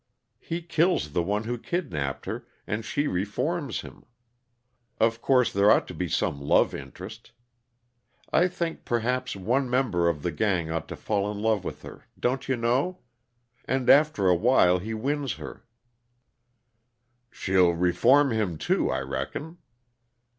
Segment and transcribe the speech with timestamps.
[0.39, 4.03] He kills the one who kidnapped her, and she reforms him.
[4.99, 7.33] Of course, there ought to be some love interest.
[8.33, 12.05] I think, perhaps, one member of the gang ought to fall in love with her,
[12.19, 13.01] don't you know?
[13.65, 15.67] And after a while he wins her"
[17.31, 19.59] "She'll reform him, too, I reckon."